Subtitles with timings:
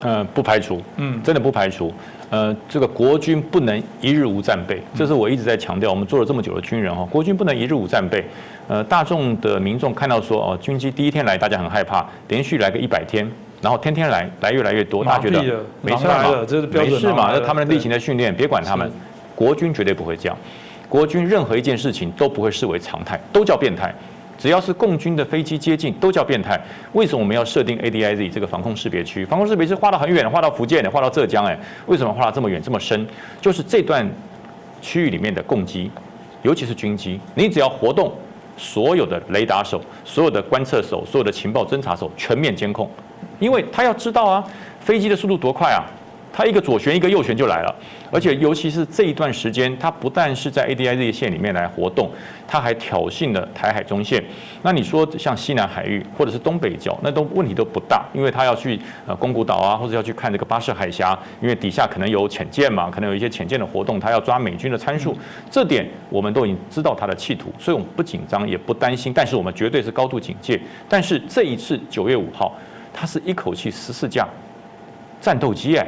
[0.00, 1.92] 呃，不排除，嗯，真的不排除。
[2.30, 5.90] 呃，这个国军不能一日无战备，这是我一直在强调。
[5.90, 8.24] 我们做了这么久的军人哈，国军不能一日无战备。
[8.66, 15.42] 呃，大众的民众看到说哦，军机第一天来，大家很害怕，连续来个一百天，然后天天来，来越来越多，大家觉得
[15.82, 18.90] 没事嘛，这是没事嘛，那他们的例行的训练，别管他们。
[19.34, 20.38] 国军绝对不会这样，
[20.88, 23.94] 国军任何一件事情都不会视为常态，都叫变态。
[24.40, 26.58] 只要是共军的飞机接近，都叫变态。
[26.94, 29.22] 为什么我们要设定 ADIZ 这个防空识别区？
[29.26, 33.06] 防空识别区画到很远，画到福建的，画到浙江，哎，为什么画到这么远这么深？
[33.38, 34.10] 就是这段
[34.80, 35.90] 区域里面的共机，
[36.40, 38.10] 尤其是军机，你只要活动，
[38.56, 42.90] 所有的雷达手、所有的观测手、所有的情报侦察手全面监控，
[43.38, 44.42] 因为他要知道啊，
[44.80, 45.84] 飞机的速度多快啊。
[46.32, 47.74] 它一个左旋一个右旋就来了，
[48.10, 52.10] 而且尤其是这一段时间，它不但是在 ADIZ 线里面来活动，
[52.46, 54.22] 它还挑衅了台海中线。
[54.62, 65.16] 那你说像西南海域或者是东北角，那都问题都不大，因为它要去呃宫古岛啊，或者要去看这个巴士海峡，因为底下可能有潜舰嘛，可能有一些潜舰的活动，它要抓美军的参数，
[65.50, 70.60] 这点我们都已经知道它的企图，所以我们不紧张也不担心，但是我们绝对是高度警戒。
[70.88, 72.56] 但是这一次九月五号，
[72.94, 74.26] 它是一口气十四架
[75.20, 75.86] 战斗机哎。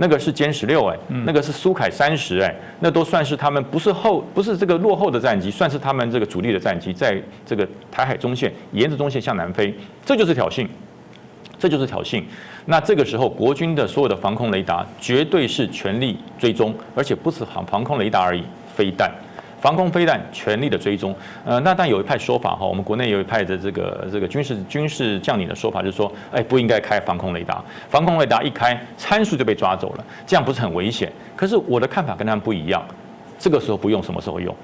[0.00, 10.64] 那个是歼十六哎，那个是苏凯三十哎，那都算是他们不是后不是这个落后的战机，算是他们这个主力的战机，在这个台海中线沿着中线向南飞，这就是挑衅，
[11.58, 12.22] 这就是挑衅。
[12.66, 18.44] 那这个时候国军的所有的防空雷达绝对是全力追踪，而且不是防防空雷达而已，
[18.76, 19.10] 飞弹。
[19.60, 21.14] 防空飞弹全力的追踪，
[21.44, 31.12] 呃，那但有一派说法哈，我们国内有一派的这个这个军事军事将领的说法，就是说，哎，不应该开防空雷达，防空雷达一开，参数就被抓走了，这样不是很危险？
[31.34, 32.82] 可是我的看法跟他们不一样，
[33.38, 34.54] 这个时候不用，什么时候用？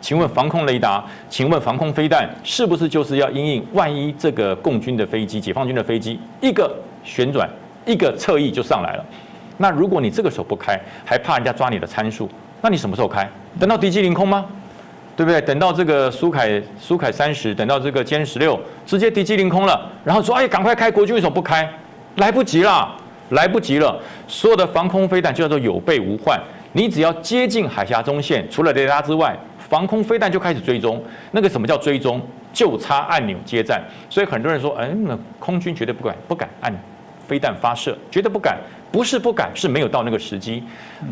[0.00, 7.46] 请问防空雷达，请问防空飞弹是不是就是要因应万一这个共军的飞机、解放军的飞机一个旋转，
[7.84, 9.04] 一个侧翼就上来了？
[9.58, 12.26] 那如果你这个时候不开，还怕人家抓你的参数？
[12.60, 13.28] 那你什么时候开？
[13.58, 14.46] 等到敌机凌空吗？
[15.16, 15.40] 对不对？
[15.42, 20.90] 等到这个苏凯苏凯三十，等到这个歼十六，直接敌机凌空了，然后说哎，赶快开！
[20.90, 21.68] 国军为什么不开？
[22.16, 22.90] 来不及了，
[23.30, 24.00] 来不及了！
[24.26, 26.40] 所有的防空飞弹就叫做有备无患。
[26.72, 31.02] 你只要接近海峡中线，除了雷达之外，防空飞弹就开始追踪。
[31.32, 32.20] 那个什么叫追踪？
[32.52, 33.82] 就差按钮接战。
[34.08, 36.72] 所以很多人说，哎，那空军绝对不敢不敢按
[37.30, 38.58] 飞弹发射，绝对不敢。
[38.90, 40.60] 不是不敢，是没有到那个时机。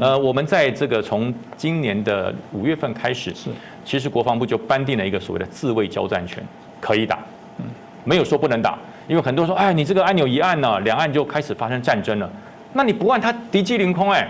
[0.01, 3.51] 呃，我们在这个从今年的五月份开始，是
[3.85, 6.43] 其实国防部就颁定了一个所谓的自卫交战权，
[6.81, 7.21] 可以打，
[7.59, 7.65] 嗯，
[8.03, 8.77] 没有说不能打。
[9.07, 12.29] 因为很多人说，哎，你这个按钮一按呢，两岸就开始发生战争了。
[12.73, 14.29] 那你不按，它敌机凌空，哎，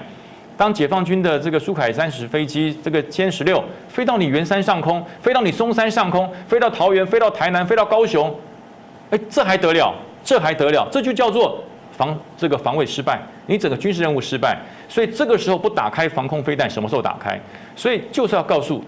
[0.54, 8.38] 当解放军的这个苏凯三十飞机，这个歼十六飞到你圆山上空，飞到你松山上空，飞到桃园，飞到台南，飞到高雄，
[9.08, 9.94] 哎，这还得了？
[10.22, 10.86] 这还得了？
[10.92, 11.64] 这就叫做。
[11.98, 14.56] 防这个防卫失败，你整个军事任务失败，
[14.88, 17.38] 所以这个时候不打开防空飞弹，什么时候打开？
[17.74, 18.84] 所以就是要告诉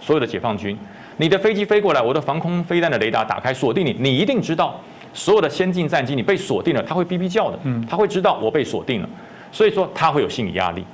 [0.00, 0.78] 所有的解放军，
[1.16, 4.80] 你的飞机飞过来，我的防空飞弹的雷达打开锁定你，你一定知道
[5.12, 9.08] 所有的先进战机你被锁定了，他会哔哔叫的，嗯，他会知道我被锁定了，
[9.50, 10.84] 所以说他会有心理压力。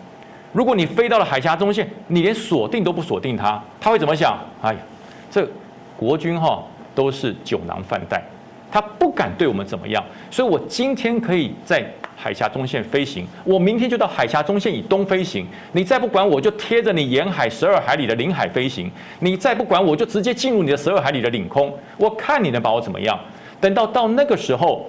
[0.55, 4.39] 如果你飞到了海峡中线，你连锁定都不锁定他，他会怎么想？
[4.63, 4.79] 哎呀，
[5.31, 5.47] 这
[5.99, 6.63] 国军哈
[6.95, 8.23] 都是酒囊饭袋。
[8.73, 11.85] 他不敢对我们怎么样，所以我今天可以在
[12.17, 15.47] 海峡中线飞行，我明天就到海峡中线以东飞行。
[15.73, 18.91] 你再不管我，就贴着你沿海十二海里的领海飞行。
[19.21, 21.77] 你再不管我，就直接进入你的十二海里的领空。
[21.99, 23.19] 我看你能把我怎么样？
[23.61, 24.89] 等到到那个时候，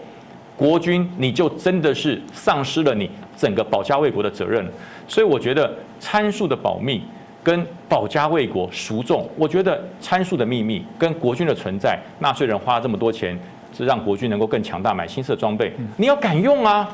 [0.56, 4.66] 国军你就真的是丧失了你整个保家卫国的责任。
[5.08, 7.04] 所以我觉得参数的保密
[7.44, 9.28] 跟保家卫国孰重？
[9.36, 13.38] 我觉得参数的秘密跟国军的存在，纳税人花了这么多钱。
[13.76, 16.88] 是让国军能够更强大，买新式装备，你要敢用啊！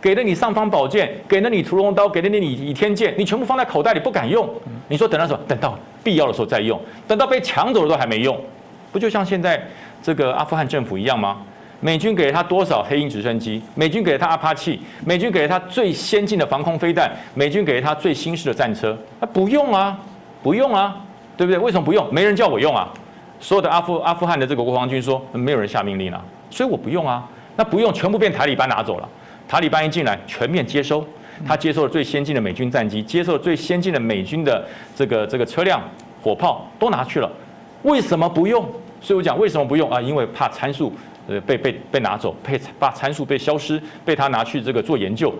[0.00, 4.48] 给了你尚方宝剑，给了你屠龙刀，给了你倚天剑，你全部放在口袋里不敢用。
[4.88, 5.38] 你说等到什么？
[5.46, 8.36] 等到必要的时候再用，等到被抢走了都还没用，
[8.90, 9.62] 不就像现在
[10.02, 11.38] 这个阿富汗政府一样吗？
[11.78, 13.62] 美军给了他多少黑鹰直升机？
[13.74, 14.80] 美军给了他阿帕奇？
[15.04, 17.10] 美军给了他最先进的防空飞弹？
[17.34, 18.96] 美军给了他最新式的战车？
[19.20, 19.98] 他，不用啊，
[20.42, 20.96] 不用啊，
[21.36, 21.58] 对不对？
[21.58, 22.12] 为什么不用？
[22.12, 22.88] 没人叫我用啊。
[23.42, 29.08] 所有的阿富阿富汗的这个国防军说没有人下命令了，所以我不用啊，那不用全部被塔利班拿走了。
[29.48, 31.04] 塔利班一进来全面接收，
[31.44, 35.82] 他接受了最先进的美军战机，接受了最先进的美军的这个这个车辆、
[36.22, 37.28] 火炮都拿去了。
[37.82, 38.64] 为什么不用？
[39.00, 40.00] 所以我讲为什么不用啊？
[40.00, 40.92] 因为怕参数
[41.26, 45.34] 呃被被被拿走，被把参数被消失，被他拿去这个做研究，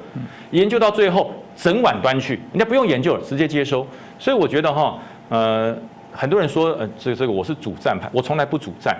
[0.51, 3.87] 研究到最后整晚端去，人家不用研究了，直接接收。
[4.19, 5.77] 所以我觉得哈，呃。
[6.12, 8.97] 很多人说，呃，这个这个我是主战派，我从来不主战，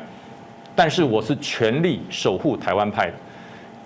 [0.75, 3.13] 但是我是全力守护台湾派的。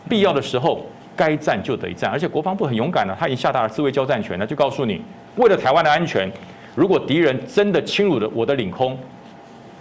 [0.08, 0.86] 必要的时候，
[1.16, 5.02] 该战就得战，而且国防部很勇敢的，他已经下达了自卫交战权了，就告诉你，
[5.34, 6.30] 为了台湾的安全，
[6.74, 8.96] 如果敌人真的侵入了我的领空，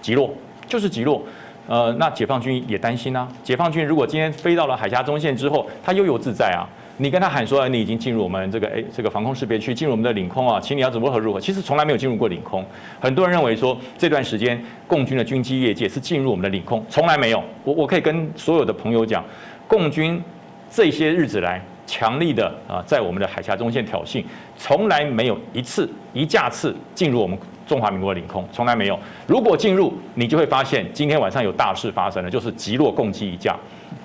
[0.02, 0.34] 击落
[0.68, 1.22] 就是击落。
[1.68, 6.62] 呃，那解放军也担心啊，解放军如果今天飞到了海峡中线之后，他悠游自在啊，
[6.98, 11.40] 你跟他喊说你已经进入我们这个诶这个防空识别区，进入我们的领空啊，请你要怎么如何如何？
[11.40, 12.66] 其实从来没有进入过领空，
[13.00, 17.44] 很多人认为说这段时间共军的军机业界是进入我们的领空，从来没有。
[17.64, 19.24] 我我可以跟所有的朋友讲，
[19.68, 20.22] 共军。
[20.68, 24.22] 这些日子来，强力的啊，在我们的海峡中线挑衅，
[24.58, 29.00] 从来没有一次一架次进入我们中华民国的领空，从来没有。
[29.26, 33.56] 如果进入，你就会发现今天晚上有大事发生了，就是击落共机一架，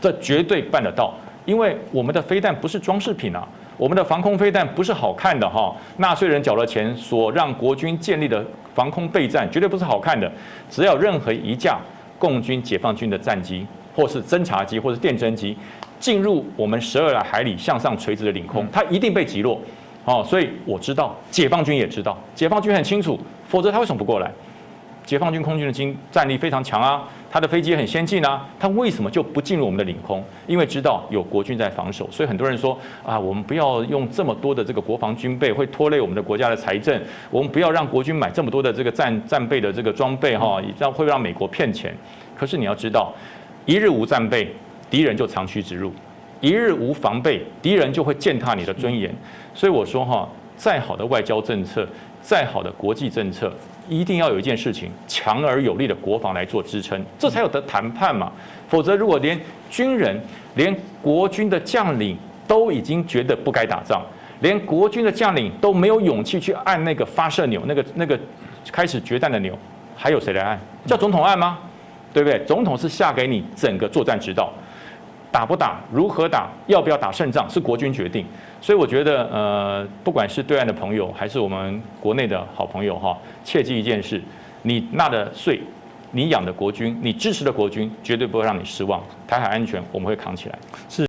[0.01, 1.13] 这绝对办得到。
[1.45, 3.47] 因为我们的飞弹不是装饰品啊，
[3.77, 5.75] 我们的防空飞弹不是好看的哈。
[5.97, 8.45] 纳税人缴了钱所让国军建立的
[8.75, 10.31] 防空备战，绝对不是好看的。
[10.69, 11.79] 只要任何一架
[12.19, 15.57] 共军解放军的战机，或是侦察机，或是电侦机。
[15.99, 19.61] 进入我们十二海里向上垂直的领空，它一定被击落。
[20.07, 24.31] 哦，所以我知道，解放军也知道，解放军很清楚，否则他为什么不过来？
[25.11, 30.25] 解放军空军的军战力非常强啊，他的飞机很先进啊，他为什么就不进入我们的领空？
[30.47, 37.03] 因为知道有国军在防守，所以很多人说啊，我们不要用这么多的这个国防军备，会拖累我们的国家的财政。
[37.29, 41.93] 我们不要让国军买这么多的这个战战备的这个装备哈，这样会让美国骗钱。
[42.37, 43.13] 可是你要知道，
[43.67, 44.55] 一日无战备。
[44.89, 45.93] 敌人就长驱直入，
[46.41, 49.13] 一日无防备，敌人就会践踏你的尊严。
[49.55, 50.29] 所以我说哈，
[50.61, 51.89] 再好的外交政策，
[52.21, 53.51] 再好的国际政策，
[53.89, 58.31] 一定要有一件事情，强而有力的国防来做支撑，这才有得谈判嘛。
[58.69, 59.41] 否则，如果连
[59.71, 60.21] 军人、
[60.57, 62.15] 连国军的将领
[62.47, 64.03] 都已经觉得不该打仗，
[64.41, 68.21] 连国军的将领都没有勇气去按那个发射钮，那个那个
[68.71, 69.59] 开始决战的钮，
[69.97, 70.61] 还有谁来按？
[70.85, 71.59] 叫总统按吗？
[72.13, 72.39] 对不对？
[72.45, 74.53] 总统是下给你整个作战指导。
[75.33, 78.27] 打不打，如何打，要不要打胜仗，是国军决定。
[78.61, 84.21] 所以我觉得，呃，不管是对岸的朋友，还是我们国内的好朋友，哈，切记一件事：
[84.63, 85.61] 你纳的税，
[86.11, 89.01] 你养的国军，你支持的国军，绝对不会让你失望。
[89.29, 90.59] 台海安全，我们会扛起来。
[90.89, 90.99] 是。